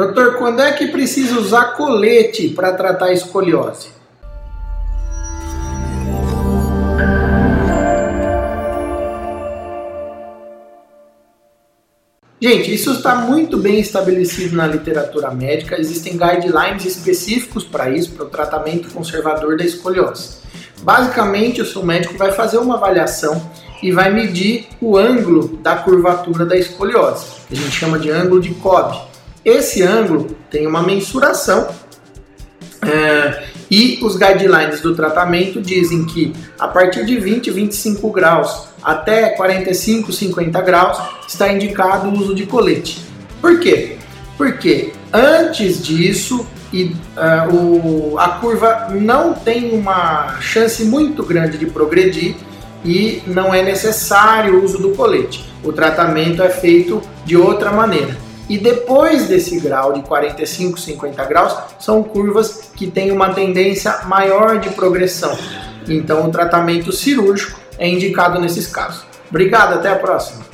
Doutor, 0.00 0.38
quando 0.38 0.62
é 0.62 0.72
que 0.72 0.86
precisa 0.86 1.38
usar 1.38 1.76
colete 1.76 2.48
para 2.48 2.72
tratar 2.72 3.08
a 3.08 3.12
escoliose? 3.12 3.90
Gente, 12.40 12.72
isso 12.74 12.92
está 12.92 13.14
muito 13.14 13.58
bem 13.58 13.78
estabelecido 13.78 14.56
na 14.56 14.66
literatura 14.66 15.30
médica, 15.32 15.78
existem 15.78 16.16
guidelines 16.16 16.86
específicos 16.86 17.62
para 17.62 17.90
isso, 17.90 18.12
para 18.12 18.24
o 18.24 18.30
tratamento 18.30 18.90
conservador 18.94 19.58
da 19.58 19.66
escoliose. 19.66 20.38
Basicamente, 20.80 21.60
o 21.60 21.66
seu 21.66 21.84
médico 21.84 22.16
vai 22.16 22.32
fazer 22.32 22.56
uma 22.56 22.76
avaliação 22.76 23.50
e 23.82 23.92
vai 23.92 24.10
medir 24.10 24.66
o 24.80 24.96
ângulo 24.96 25.58
da 25.58 25.76
curvatura 25.76 26.46
da 26.46 26.56
escoliose, 26.56 27.26
que 27.46 27.52
a 27.52 27.56
gente 27.58 27.72
chama 27.72 27.98
de 27.98 28.10
ângulo 28.10 28.40
de 28.40 28.54
Cobb. 28.54 29.10
Esse 29.44 29.82
ângulo 29.82 30.36
tem 30.50 30.66
uma 30.66 30.82
mensuração 30.82 31.68
é, 32.82 33.44
e 33.70 33.98
os 34.02 34.16
guidelines 34.16 34.80
do 34.80 34.94
tratamento 34.94 35.60
dizem 35.60 36.04
que 36.04 36.32
a 36.58 36.66
partir 36.66 37.04
de 37.04 37.18
20, 37.18 37.50
25 37.50 38.10
graus 38.10 38.68
até 38.82 39.30
45, 39.30 40.12
50 40.12 40.60
graus 40.62 40.98
está 41.28 41.52
indicado 41.52 42.08
o 42.08 42.18
uso 42.18 42.34
de 42.34 42.46
colete. 42.46 43.00
Por 43.40 43.60
quê? 43.60 43.96
Porque 44.36 44.92
antes 45.12 45.82
disso 45.82 46.46
e, 46.72 46.84
uh, 47.16 47.54
o, 47.54 48.18
a 48.18 48.28
curva 48.28 48.88
não 48.90 49.34
tem 49.34 49.72
uma 49.72 50.40
chance 50.40 50.84
muito 50.84 51.22
grande 51.22 51.58
de 51.58 51.66
progredir 51.66 52.36
e 52.84 53.22
não 53.26 53.52
é 53.52 53.62
necessário 53.62 54.58
o 54.58 54.64
uso 54.64 54.78
do 54.78 54.90
colete. 54.90 55.50
O 55.62 55.72
tratamento 55.72 56.42
é 56.42 56.48
feito 56.48 57.02
de 57.24 57.36
outra 57.36 57.70
maneira. 57.72 58.16
E 58.50 58.58
depois 58.58 59.28
desse 59.28 59.60
grau 59.60 59.92
de 59.92 60.02
45, 60.02 60.80
50 60.80 61.24
graus, 61.26 61.56
são 61.78 62.02
curvas 62.02 62.72
que 62.74 62.90
têm 62.90 63.12
uma 63.12 63.32
tendência 63.32 64.00
maior 64.06 64.58
de 64.58 64.70
progressão. 64.70 65.38
Então, 65.88 66.26
o 66.26 66.32
tratamento 66.32 66.90
cirúrgico 66.90 67.60
é 67.78 67.88
indicado 67.88 68.40
nesses 68.40 68.66
casos. 68.66 69.04
Obrigado, 69.28 69.74
até 69.74 69.88
a 69.88 69.94
próxima. 69.94 70.49